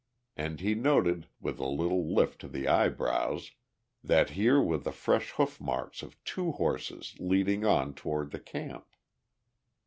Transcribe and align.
And 0.35 0.59
he 0.61 0.73
noted, 0.73 1.27
with 1.39 1.59
a 1.59 1.67
little 1.67 2.11
lift 2.11 2.41
to 2.41 2.47
the 2.47 2.67
eyebrows, 2.67 3.51
that 4.03 4.31
here 4.31 4.59
were 4.59 4.79
the 4.79 4.91
fresh 4.91 5.29
hoof 5.33 5.59
marks 5.61 6.01
of 6.01 6.21
two 6.23 6.53
horses 6.53 7.13
leading 7.19 7.67
on 7.67 7.93
toward 7.93 8.31
the 8.31 8.39
Camp. 8.39 8.87